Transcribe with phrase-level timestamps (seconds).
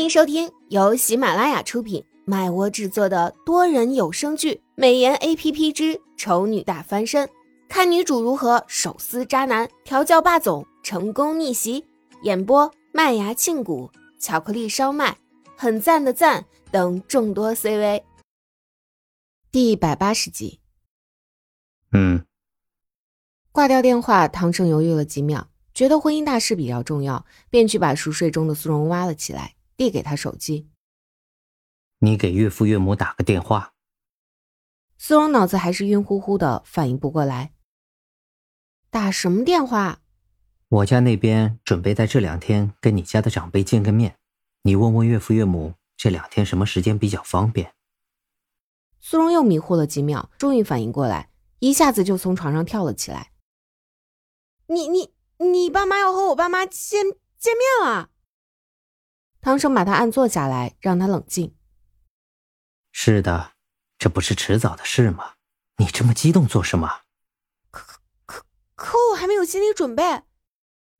[0.00, 7.28] 欢迎收听由喜马拉雅出品、麦窝制作的多人有声剧《美颜 A P P 之丑女大翻身》，
[7.68, 11.84] 看女主如何手撕渣男、调教霸总、成功逆袭。
[12.22, 15.18] 演播：麦芽庆谷、巧克力烧麦、
[15.54, 18.02] 很赞的赞等众多 C V。
[19.52, 20.60] 第一百八十集。
[21.92, 22.24] 嗯。
[23.52, 29.56] 挂掉电话，唐盛犹豫了几秒，觉得婚姻大事比较重要，便去把熟睡中的苏荣挖了起来。
[29.80, 30.68] 递给他手机，
[32.00, 33.72] 你给岳父岳母打个电话。
[34.98, 37.54] 苏荣脑子还是晕乎乎的，反应不过来。
[38.90, 40.02] 打什么电话？
[40.68, 44.18] 我家那边准备在这两天跟你家的长辈见个面，
[44.64, 47.72] 你问问岳父岳母这两天什么时间比较方便。
[49.00, 53.32] 苏荣又迷糊了几秒，终于反应过来，一下子就从床上跳了起来。
[54.66, 57.02] 你你你爸妈要和我爸妈见
[57.38, 58.10] 见面了？
[59.40, 61.54] 汤生把他按坐下来，让他冷静。
[62.92, 63.52] 是的，
[63.98, 65.34] 这不是迟早的事吗？
[65.76, 67.02] 你这么激动做什么？
[67.70, 70.22] 可可可，我还没有心理准备。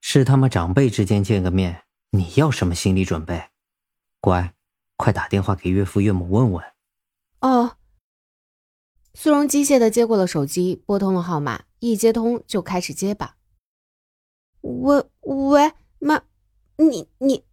[0.00, 3.50] 是他们长辈之间见个面，你要什么心理准备？
[4.20, 4.54] 乖，
[4.96, 6.64] 快打电话给岳父岳母问问。
[7.40, 7.76] 哦。
[9.14, 13.36] 苏荣机械的接过了手机，拨通了号码，一接通就开始结巴。
[14.62, 16.24] 喂喂，妈，
[16.76, 17.44] 你你。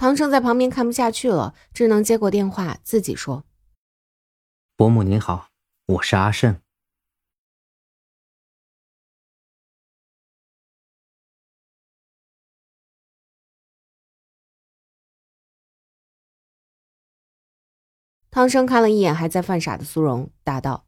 [0.00, 3.44] 唐盛在旁边看不下去了，只能接过电话，自己说
[4.74, 5.50] ：“伯母您好，
[5.84, 6.58] 我是阿胜。”
[18.30, 20.86] 唐生看了一眼还在犯傻的苏荣，答道：“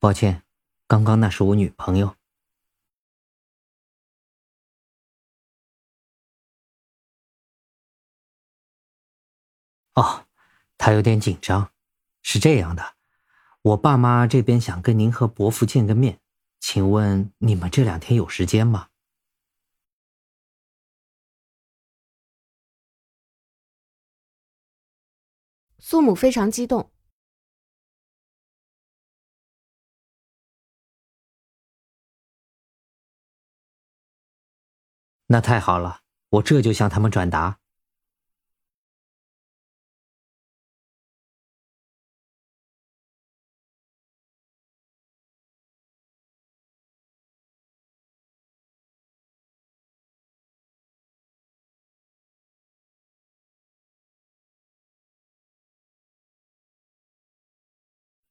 [0.00, 0.42] 抱歉，
[0.88, 2.16] 刚刚那是我女朋友。”
[9.94, 10.26] 哦，
[10.78, 11.72] 他有点紧张。
[12.22, 12.96] 是这样的，
[13.62, 16.20] 我爸妈这边想跟您和伯父见个面，
[16.60, 18.88] 请问你们这两天有时间吗？
[25.78, 26.92] 苏母非常激动。
[35.26, 37.59] 那太好了，我这就向他们转达。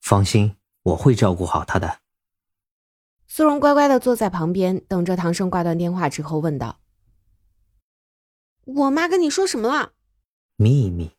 [0.09, 1.99] 放心，我会照顾好他的。
[3.27, 6.79] 苏荣乖乖的坐在旁边，等着唐生挂断电话之后问道
[8.65, 9.93] ：“我妈跟你说什么了？”
[10.57, 11.11] 秘密。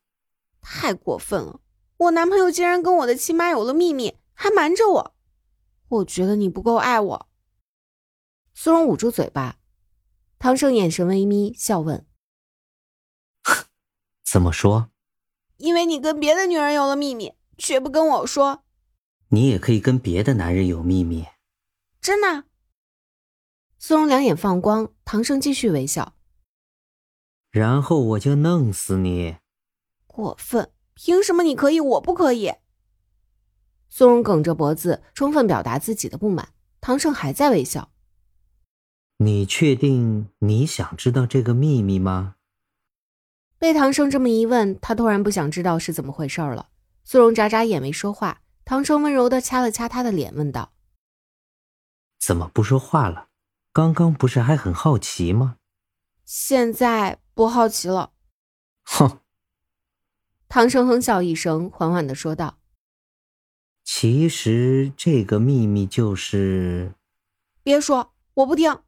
[0.60, 1.60] 太过分了！
[1.98, 5.14] 我男朋友竟然跟我的亲妈有了秘密，还瞒着我。
[5.86, 7.28] 我觉得你不够爱我。
[8.54, 9.58] 苏荣捂住嘴巴，
[10.40, 12.04] 唐胜眼神微眯，笑问
[14.26, 14.90] ：“怎么说？”
[15.58, 18.64] 因为你跟别的女人有了秘密，却不跟我说。
[19.32, 21.24] 你也可以跟别的男人有秘密，
[22.00, 22.44] 真的。
[23.78, 26.14] 苏荣两眼放光，唐生继续微笑。
[27.50, 29.36] 然后我就弄死你！
[30.06, 30.72] 过分！
[30.94, 32.52] 凭什么你可以，我不可以？
[33.88, 36.52] 苏荣梗着脖子，充分表达自己的不满。
[36.80, 37.92] 唐胜还在微笑。
[39.18, 42.34] 你确定你想知道这个秘密吗？
[43.58, 46.70] 被唐生这么一问，他突然不想知道是怎么回事了。
[47.04, 48.42] 苏荣眨眨眼，没说话。
[48.70, 50.72] 唐生温柔的掐了掐他的脸，问道
[52.20, 53.26] ：“怎么不说话了？
[53.72, 55.56] 刚刚不是还很好奇吗？
[56.24, 58.12] 现在不好奇了。”
[58.86, 59.18] 哼。
[60.48, 62.60] 唐生哼笑一声，缓缓的说道
[63.82, 66.94] ：“其实这个秘密就是……
[67.64, 68.78] 别说，我不听。”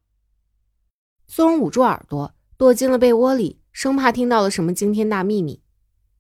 [1.27, 5.61] 苏荣捂住耳朵，躲进了被窝里，生怕听到了什么惊天大秘密。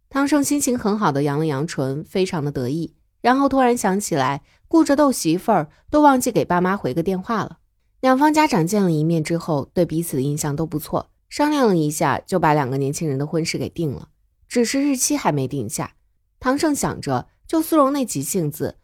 [0.08, 2.96] 唐生心情很好的扬了扬唇，非常的得意。
[3.22, 7.58] 然后突然想起来，顾着逗媳妇儿，都忘记给爸妈回个电话了。
[8.00, 14.08] 两方家长见了一面之后，对彼此的印象都不错，商量了一下，就把两个年轻人的婚事给定了。
[14.48, 15.94] 只是日期还没定下。
[16.40, 18.78] 唐盛想着，就苏荣那急性子，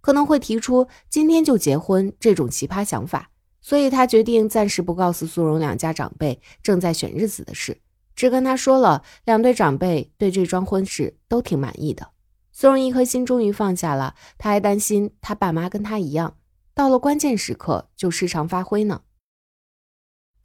[0.00, 3.30] 可能会提出今天就结婚这种奇葩想法，
[3.60, 7.78] 所以他决定暂时不告诉苏荣两家长辈正在选日子的事，
[8.16, 12.08] 只跟他说了，两对长辈对这桩婚事都挺满意的。
[12.52, 16.36] 苏荣一颗心终于放下了，他还担心他爸妈跟他一样，
[16.74, 19.02] 到了关键时刻就失常发挥呢。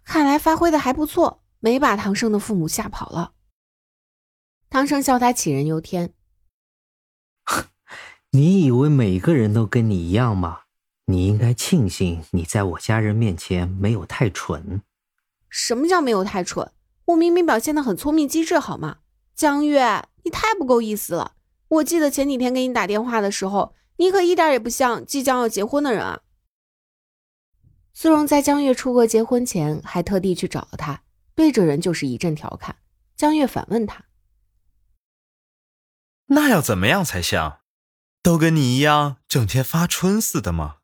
[0.04, 3.34] 看来发挥的还不错，没把唐胜的父母吓跑了。
[4.70, 6.14] 唐胜笑他杞人忧天
[8.32, 10.62] ：“你以为每个人都跟你一样吗？
[11.06, 14.82] 你应该庆幸你在我家人面前没有太蠢。”
[15.50, 16.72] 什么叫没有太蠢？
[17.06, 18.98] 我明明表现的很聪明机智，好吗？
[19.34, 21.37] 江月，你太不够意思了。
[21.70, 26.22] 我记得前几天给你打电话的时候，你可一点也不像即将要结婚的人啊。
[27.94, 31.02] 苏荣在江月出国结婚前，还特地去找了他，
[31.34, 32.78] 对着人就是一阵调侃。
[33.16, 34.06] 江月反问他
[36.28, 37.62] ：“那要怎么样才像？
[38.22, 40.78] 都跟你一样，整天发春似的吗？”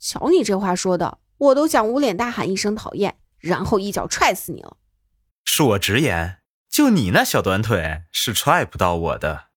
[0.00, 4.76] 瞧你这话说的，我都想捂脸大喊一声讨厌，然后一脚踹死你了。
[5.44, 9.49] 恕我直言，就你那小短腿，是踹不到我的。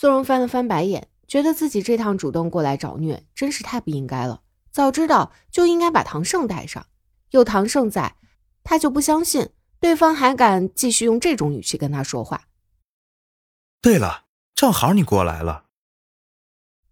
[0.00, 4.44] 苏荣翻了翻白眼，觉得自己这趟主动过来找虐，真是太不应该了。
[4.70, 6.86] 早知道就应该把唐胜带上，
[7.30, 8.14] 有唐胜在，
[8.62, 9.50] 他就不相信
[9.80, 12.44] 对方还敢继续用这种语气跟他说话。
[13.82, 15.64] 对了，正好你过来了。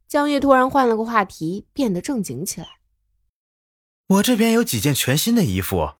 [0.08, 2.80] 江月突然换了个话题，变得正经起来。
[4.08, 5.92] 我这边有几件全新的衣服，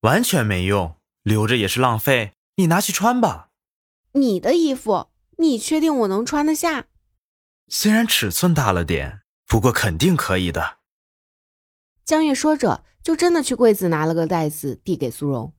[0.00, 3.50] 完全没用，留着也是浪费，你拿去穿吧。
[4.12, 5.08] 你的衣服？
[5.38, 6.86] 你确定我能穿得下？
[7.68, 10.78] 虽然尺寸大了点，不过肯定可以的。
[12.04, 15.54] 江月说着，就真的去柜子拿了个袋子，递给苏荣。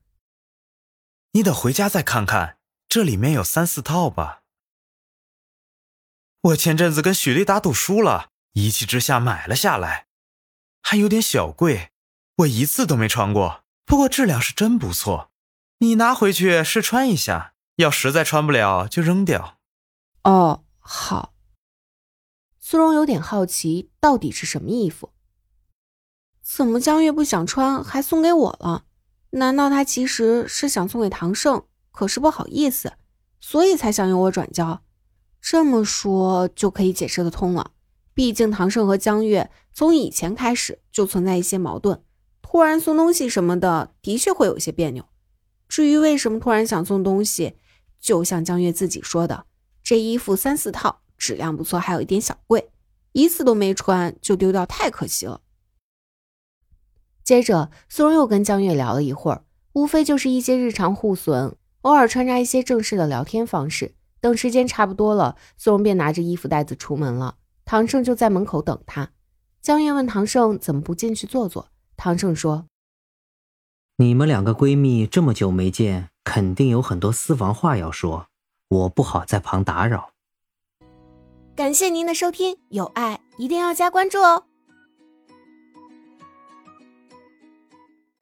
[1.32, 2.58] 你得回家再看看，
[2.88, 4.42] 这里面有三四套吧。
[6.42, 10.06] 我前阵子跟许丽打赌输了，一气之下买了下来，
[10.80, 11.90] 还有点小贵，
[12.36, 15.32] 我一次都没穿过，不过质量是真不错。
[15.78, 19.55] 你拿回去试穿一下，要实在穿不了就扔掉。
[20.26, 21.34] 哦，好。
[22.58, 25.10] 苏荣有点好奇，到底是什么衣服？
[26.42, 28.86] 怎么江月不想穿，还送给我了？
[29.30, 32.94] 难道他其实是想送给唐胜，可是不好意思，
[33.40, 34.82] 所以才想由我转交？
[35.40, 37.70] 这么说就可以解释得通了。
[38.12, 42.02] 毕竟唐胜和江月从以前开始就存在一些矛盾，
[42.42, 45.06] 突然送东西什么的，的确会有些别扭。
[45.68, 47.56] 至于为什么突然想送东西，
[48.00, 49.46] 就像江月自己说的。
[49.86, 52.72] 这衣服三四套，质量不错，还有一点小贵，
[53.12, 55.42] 一次都没穿就丢掉，太可惜了。
[57.22, 59.44] 接着，苏荣又跟江月聊了一会儿，
[59.74, 63.94] 无非就是一些日常互损，偶尔穿插一些正式的聊天方式。
[64.20, 67.36] 等时间差不多了，苏荣便拿着衣服袋子出门了。
[67.64, 69.12] 唐胜就在门口等他。
[69.62, 72.66] 江月问唐胜怎么不进去坐坐，唐胜说
[73.98, 78.26] ：“你们两个闺蜜这么久没见，肯定有很多私房话要说。”
[78.68, 80.10] 我不好在旁打扰。
[81.54, 84.44] 感谢您的收听，有爱一定要加关注哦。